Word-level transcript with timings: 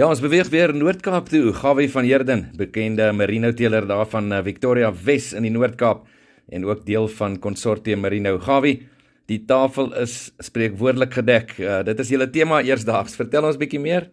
Ja, 0.00 0.06
ons 0.08 0.22
beweeg 0.24 0.48
weer 0.48 0.70
Noord-Kaap 0.72 1.26
toe. 1.28 1.50
Gawie 1.52 1.90
van 1.92 2.06
Heerden, 2.08 2.46
bekende 2.56 3.10
merino 3.12 3.50
teeler 3.52 3.84
daar 3.84 4.06
van 4.08 4.30
eh, 4.32 4.38
Victoria 4.46 4.88
Wes 4.96 5.26
in 5.36 5.44
die 5.44 5.50
Noord-Kaap 5.52 6.06
en 6.56 6.62
ook 6.64 6.86
deel 6.86 7.04
van 7.18 7.34
Consortium 7.36 8.00
Merino. 8.00 8.38
Gawie, 8.40 8.86
die 9.28 9.42
tafel 9.44 9.90
is 10.00 10.14
spreekwoordelik 10.40 11.12
gedek. 11.18 11.52
Uh, 11.60 11.82
dit 11.84 12.00
is 12.00 12.14
julle 12.14 12.30
tema 12.32 12.62
eersdaags. 12.64 13.18
Vertel 13.20 13.50
ons 13.50 13.60
bietjie 13.60 13.82
meer. 13.82 14.08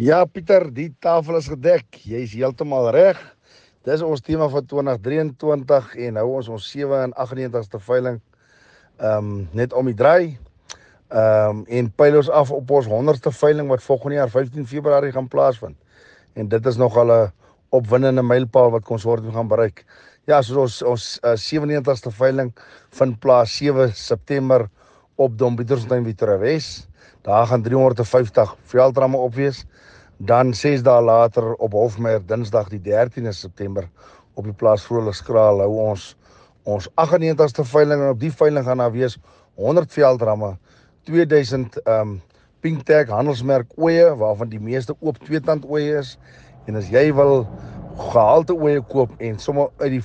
Ja, 0.00 0.22
Pieter, 0.24 0.70
die 0.72 0.88
tafel 1.04 1.36
is 1.36 1.50
gedek. 1.52 2.00
Jy's 2.08 2.32
heeltemal 2.38 2.88
reg. 2.96 3.20
Dis 3.84 4.00
ons 4.00 4.24
tema 4.24 4.48
vir 4.48 4.64
2023 4.72 5.92
en 6.06 6.16
nou 6.22 6.26
ons 6.38 6.48
ons 6.56 6.72
97ste 6.78 7.82
veiling 7.90 8.22
ehm 9.02 9.20
um, 9.20 9.38
net 9.52 9.76
om 9.76 9.92
die 9.92 9.98
draai. 10.00 10.38
Ehm 11.14 11.48
um, 11.48 11.64
en 11.70 11.88
pyl 11.94 12.16
ons 12.18 12.28
af 12.30 12.50
op 12.50 12.70
ons 12.74 12.86
100ste 12.90 13.30
veiling 13.30 13.68
wat 13.70 13.82
volgende 13.82 14.16
jaar 14.16 14.30
15 14.30 14.66
Februarie 14.66 15.12
gaan 15.14 15.28
plaasvind. 15.28 15.76
En 16.34 16.48
dit 16.48 16.66
is 16.66 16.76
nog 16.76 16.96
al 16.96 17.12
'n 17.12 17.32
opwindende 17.68 18.22
mylpaal 18.22 18.70
wat 18.70 18.82
konsortium 18.82 19.32
gaan 19.32 19.48
bereik. 19.48 19.84
Ja, 20.24 20.42
so 20.42 20.60
ons 20.60 20.82
ons 20.82 21.18
uh, 21.22 21.36
97ste 21.36 22.10
veiling 22.10 22.50
vind 22.90 23.18
plaas 23.18 23.56
7 23.56 23.94
September 23.94 24.68
op 25.14 25.38
Dombietersfontein 25.38 26.04
Victoria 26.04 26.38
Wes. 26.38 26.88
Daar 27.22 27.46
gaan 27.46 27.62
350 27.62 28.56
veldramme 28.64 29.16
op 29.16 29.34
wees. 29.34 29.64
Dan 30.16 30.54
6 30.54 30.82
dae 30.82 31.02
later 31.02 31.54
op 31.54 31.72
Hofmeyer 31.72 32.26
Dinsdag 32.26 32.68
die 32.68 32.80
13de 32.80 33.30
September 33.30 33.88
op 34.34 34.44
die 34.44 34.52
plaas 34.52 34.82
Vrolikskraal 34.82 35.60
hou 35.60 35.70
ons 35.90 36.16
ons 36.62 36.88
98ste 36.88 37.62
veiling 37.62 38.02
en 38.02 38.08
op 38.08 38.20
die 38.20 38.32
veiling 38.32 38.64
gaan 38.64 38.78
daar 38.78 38.92
wees 38.92 39.18
100 39.54 39.92
veldramme, 39.92 40.56
2000 41.10 41.80
ehm 41.84 42.00
um, 42.00 42.20
Pink 42.64 42.86
Tag 42.88 43.10
handelsmerk 43.12 43.74
oeye 43.76 44.06
waarvan 44.16 44.48
die 44.48 44.60
meeste 44.60 44.94
oop 45.04 45.18
tweetand 45.20 45.66
oeye 45.68 45.98
is 46.00 46.14
en 46.64 46.78
as 46.80 46.86
jy 46.88 47.10
wil 47.12 47.42
gehalte 48.12 48.56
oeye 48.56 48.80
koop 48.88 49.12
en 49.20 49.36
sommer 49.38 49.68
uit 49.82 49.98
die 49.98 50.04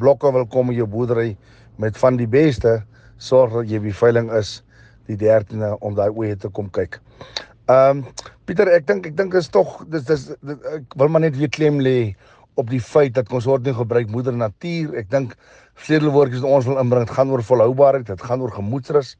blokke 0.00 0.32
wil 0.32 0.46
kom 0.48 0.72
in 0.72 0.78
jou 0.78 0.86
boerdery 0.88 1.34
met 1.76 2.00
van 2.00 2.16
die 2.16 2.30
beste 2.30 2.78
sorg 3.18 3.52
dat 3.58 3.68
jy 3.68 3.82
by 3.84 3.92
veiling 4.00 4.32
is 4.38 4.54
die 5.10 5.18
13de 5.20 5.74
om 5.84 5.96
daai 5.98 6.08
oeye 6.08 6.36
te 6.36 6.48
kom 6.48 6.72
kyk. 6.72 6.96
Ehm 7.68 8.00
um, 8.00 8.26
Pieter, 8.48 8.70
ek 8.72 8.86
dink 8.88 9.04
ek 9.04 9.16
dink 9.16 9.34
is 9.36 9.50
tog 9.52 9.82
dis 9.92 10.06
dis 10.08 10.22
ek 10.72 10.94
wil 10.96 11.10
maar 11.12 11.20
net 11.20 11.36
weer 11.36 11.50
klem 11.52 11.82
lê 11.84 12.14
op 12.58 12.70
die 12.72 12.80
feit 12.80 13.12
dat 13.18 13.28
ons 13.36 13.46
word 13.46 13.66
nie 13.68 13.74
gebruik 13.76 14.08
moeder 14.10 14.32
natuur. 14.34 14.94
Ek 14.98 15.10
dink 15.12 15.34
vleuelwoordjies 15.84 16.40
wat 16.42 16.56
ons 16.56 16.68
wil 16.70 16.80
inbring, 16.80 17.04
dit 17.04 17.14
gaan 17.14 17.30
oor 17.30 17.44
volhoubaarheid, 17.44 18.08
dit 18.08 18.24
gaan 18.24 18.42
oor 18.42 18.54
gemoedsrus. 18.56 19.12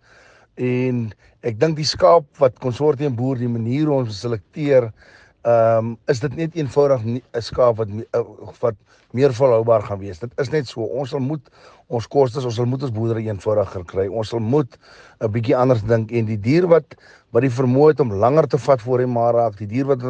En 0.59 1.07
ek 1.47 1.59
dink 1.61 1.77
die 1.79 1.87
skaap 1.87 2.27
wat 2.43 2.59
konsortium 2.59 3.15
boer 3.17 3.39
die 3.39 3.51
manier 3.51 3.87
hoe 3.87 4.03
ons 4.03 4.21
selekteer 4.21 4.91
ehm 5.47 5.95
um, 5.95 5.97
is 6.11 6.19
dit 6.21 6.35
net 6.37 6.57
eenvoudig 6.59 7.05
'n 7.07 7.21
skaap 7.41 7.77
wat 7.79 7.89
uh, 7.89 8.23
wat 8.61 8.75
meer 9.13 9.33
volhoubaar 9.33 9.83
gaan 9.83 9.99
wees. 9.99 10.19
Dit 10.19 10.33
is 10.37 10.51
net 10.51 10.67
so. 10.69 10.83
Ons 10.83 11.11
sal 11.15 11.21
moet 11.21 11.45
ons 11.87 12.07
kostes, 12.07 12.45
ons 12.45 12.55
sal 12.55 12.67
moet 12.67 12.83
ons 12.83 12.93
boerdery 12.93 13.29
eenvoudiger 13.29 13.85
kry. 13.85 14.09
Ons 14.09 14.29
sal 14.35 14.41
moet 14.41 14.79
'n 15.21 15.31
bietjie 15.33 15.57
anders 15.57 15.83
dink 15.83 16.11
en 16.13 16.27
die 16.27 16.41
dier 16.41 16.67
wat 16.67 16.99
wat 17.33 17.43
die 17.43 17.55
vermoë 17.55 17.89
het 17.93 18.01
om 18.01 18.13
langer 18.13 18.49
te 18.49 18.59
vat 18.59 18.81
voor 18.81 19.01
hy 19.01 19.07
maar 19.07 19.35
raak, 19.35 19.57
die 19.59 19.67
dier 19.67 19.87
wat 19.87 20.03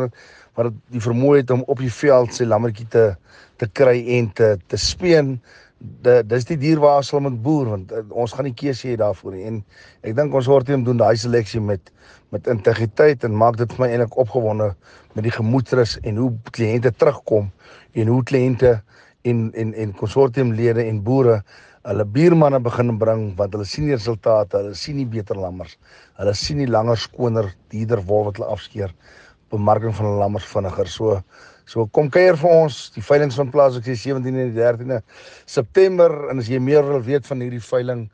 wat 0.57 0.73
die 0.91 1.01
vermoë 1.01 1.37
het 1.37 1.51
om 1.51 1.63
op 1.67 1.79
die 1.79 1.93
veld 1.93 2.35
sy 2.35 2.45
lammetjie 2.45 2.89
te 2.89 3.17
te 3.59 3.67
kry 3.67 4.05
en 4.19 4.33
te 4.33 4.57
te 4.67 4.77
speen 4.77 5.41
dit 5.79 6.27
dis 6.27 6.47
die 6.49 6.59
dier 6.59 6.81
waar 6.83 7.01
ons 7.01 7.11
sal 7.13 7.23
moet 7.23 7.37
boer 7.43 7.69
want 7.75 7.93
uh, 7.95 8.03
ons 8.11 8.33
gaan 8.35 8.49
nie 8.49 8.57
keuse 8.59 8.89
hê 8.89 8.97
daarvoor 8.99 9.37
nie. 9.37 9.45
En 9.51 9.61
ek 10.07 10.17
dink 10.19 10.35
ons 10.35 10.49
hoort 10.51 10.71
hom 10.73 10.85
doen 10.87 10.99
daai 10.99 11.17
seleksie 11.17 11.63
met 11.63 11.93
met 12.35 12.49
integriteit 12.51 13.23
en 13.25 13.37
maak 13.41 13.57
dit 13.57 13.71
vir 13.73 13.85
my 13.85 13.89
eintlik 13.95 14.19
opgewonde 14.21 14.73
met 15.15 15.25
die 15.25 15.33
gemoedsrus 15.33 15.97
en 16.03 16.19
hoe 16.21 16.33
kliënte 16.53 16.93
terugkom 17.01 17.49
en 17.97 18.11
hoe 18.13 18.21
kliënte 18.31 18.75
en 19.31 19.49
en 19.55 19.73
en 19.75 19.95
konsortiumlede 19.97 20.85
en 20.85 21.01
boere 21.07 21.39
hulle 21.89 22.05
buurmanne 22.05 22.61
begin 22.61 22.99
bring 23.01 23.23
want 23.39 23.55
hulle 23.57 23.69
sien 23.69 23.87
die 23.89 23.97
resultate 23.97 24.61
hulle 24.61 24.77
sien 24.77 24.99
nie 25.01 25.09
beter 25.09 25.39
lammers 25.41 25.79
hulle 26.21 26.35
sien 26.37 26.61
nie 26.61 26.69
langer 26.69 27.01
skoner 27.01 27.49
dierder 27.73 28.03
wol 28.11 28.29
wat 28.29 28.41
hulle 28.41 28.51
afskeer 28.57 28.93
bemarking 29.51 29.95
van 29.95 30.19
lammers 30.23 30.49
vinniger 30.49 30.89
so 30.89 31.23
So 31.69 31.85
kom 31.93 32.07
kuier 32.09 32.37
vir 32.41 32.49
ons 32.49 32.77
die 32.95 33.03
veiling 33.05 33.33
van 33.35 33.51
plaas 33.53 33.75
ek 33.77 33.85
sê 33.91 33.97
17 34.09 34.39
en 34.41 34.55
13de 34.57 35.03
September 35.45 36.15
en 36.33 36.41
as 36.41 36.49
jy 36.49 36.61
meer 36.65 36.87
wil 36.87 37.03
weet 37.05 37.29
van 37.29 37.45
hierdie 37.45 37.61
veiling 37.61 38.07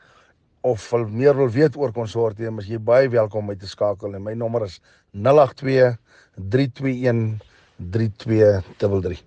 of 0.66 0.88
wil 0.90 1.04
meer 1.06 1.36
wil 1.38 1.52
weet 1.54 1.78
oor 1.78 1.92
konsortium 1.94 2.58
as 2.58 2.66
jy 2.66 2.80
baie 2.82 3.06
welkom 3.12 3.44
om 3.44 3.52
my 3.52 3.56
te 3.60 3.70
skakel 3.70 4.16
en 4.16 4.24
my 4.26 4.34
nommer 4.34 4.66
is 4.66 4.80
082 5.14 5.94
321 6.50 7.38
3233. 7.78 9.22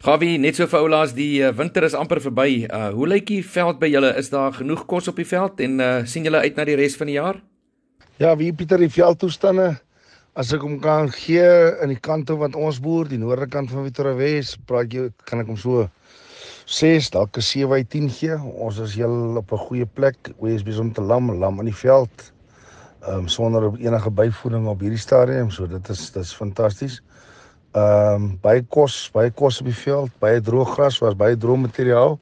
Gawie, 0.00 0.38
net 0.40 0.56
so 0.56 0.64
vir 0.70 0.80
oulaas, 0.80 1.12
die 1.12 1.42
uh, 1.44 1.50
winter 1.52 1.84
is 1.84 1.94
amper 1.98 2.22
verby. 2.24 2.64
Uh 2.64 2.88
hoe 2.94 3.08
lyk 3.10 3.26
die 3.28 3.42
veld 3.44 3.80
by 3.82 3.90
julle? 3.90 4.14
Is 4.16 4.30
daar 4.32 4.54
genoeg 4.56 4.86
kos 4.88 5.10
op 5.10 5.18
die 5.20 5.28
veld 5.28 5.60
en 5.60 5.80
uh 5.82 5.90
sien 6.08 6.24
julle 6.24 6.40
uit 6.40 6.56
na 6.56 6.64
die 6.70 6.78
res 6.78 6.96
van 6.96 7.10
die 7.10 7.18
jaar? 7.18 7.42
Ja, 8.20 8.32
wie 8.36 8.52
Pieter, 8.54 8.80
die 8.80 8.92
veldtoestande 8.92 9.74
As 10.38 10.52
ek 10.54 10.62
hom 10.62 10.76
kan 10.78 11.08
gee 11.10 11.46
in 11.82 11.90
die 11.90 11.98
kante 11.98 12.36
wat 12.38 12.54
ons 12.54 12.76
boer, 12.78 13.08
die 13.10 13.18
noorde 13.18 13.48
kant 13.50 13.72
van 13.74 13.82
Victoria 13.82 14.14
Wes, 14.14 14.52
praat 14.62 14.92
jy 14.94 15.08
kan 15.26 15.42
ek 15.42 15.48
hom 15.50 15.56
so 15.58 15.88
6 16.70 17.08
dalk 17.16 17.34
'n 17.34 17.42
7 17.42 17.72
uit 17.74 17.88
10 17.90 18.06
gee. 18.14 18.36
Ons 18.38 18.78
is 18.78 18.94
heel 18.94 19.36
op 19.36 19.50
'n 19.50 19.58
goeie 19.58 19.86
plek. 19.86 20.30
Wees 20.38 20.62
besig 20.62 20.86
om 20.86 20.92
te 20.92 21.02
lam, 21.02 21.34
lam 21.34 21.58
in 21.58 21.66
die 21.66 21.74
veld. 21.74 22.32
Ehm 23.02 23.26
um, 23.26 23.28
sonder 23.28 23.74
enige 23.80 24.10
byvoeding 24.10 24.68
op 24.68 24.80
hierdie 24.80 25.02
stadium, 25.02 25.50
so 25.50 25.66
dit 25.66 25.88
is 25.88 26.10
dit 26.12 26.22
is 26.22 26.32
fantasties. 26.34 27.02
Ehm 27.74 28.14
um, 28.14 28.38
baie 28.40 28.62
kos, 28.62 29.10
baie 29.10 29.30
kos 29.30 29.60
op 29.60 29.66
die 29.66 29.82
veld, 29.82 30.10
baie 30.20 30.40
droë 30.40 30.66
gras, 30.74 30.98
was 31.00 31.16
baie 31.16 31.36
droë 31.36 31.56
materiaal. 31.66 32.20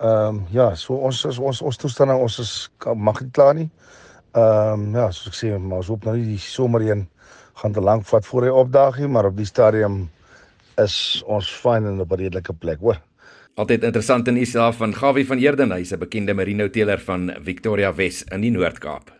Ehm 0.00 0.28
um, 0.28 0.46
ja, 0.50 0.74
so 0.74 0.94
ons 0.94 1.24
is 1.24 1.38
ons 1.38 1.62
ons 1.62 1.76
toestande 1.76 2.14
ons 2.14 2.38
is 2.38 2.70
mag 2.94 3.20
nie 3.20 3.30
klaar 3.30 3.54
nie. 3.54 3.70
Ehm 4.36 4.72
um, 4.72 4.94
ja, 4.94 5.06
soos 5.16 5.30
ek 5.30 5.36
sê, 5.38 5.50
ons 5.56 5.88
hoop 5.88 6.04
nou 6.04 6.12
nie 6.16 6.34
die 6.34 6.42
somer 6.42 6.82
heen 6.84 7.06
gaan 7.56 7.72
te 7.72 7.80
lank 7.80 8.04
vat 8.04 8.26
voor 8.28 8.44
hy 8.44 8.52
opdaag 8.52 8.98
nie, 9.00 9.08
maar 9.08 9.30
op 9.30 9.36
die 9.38 9.48
stadium 9.48 10.10
is 10.82 11.22
ons 11.24 11.48
fyn 11.48 11.88
in 11.88 12.00
'n 12.00 12.08
redelike 12.10 12.52
plek, 12.52 12.80
hoor. 12.80 13.00
Altyd 13.56 13.84
interessant 13.88 14.28
in 14.28 14.36
Israel 14.36 14.72
van 14.72 14.92
Gawie 14.92 15.26
van 15.26 15.38
Heerden, 15.38 15.72
hy's 15.72 15.92
'n 15.92 15.98
bekende 15.98 16.34
merino 16.34 16.68
teeler 16.68 17.00
van 17.00 17.32
Victoria 17.40 17.94
Wes 17.94 18.24
in 18.30 18.42
die 18.42 18.50
Noord-Kaap. 18.50 19.15